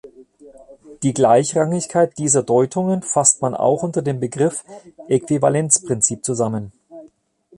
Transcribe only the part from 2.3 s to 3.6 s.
Deutungen fasst man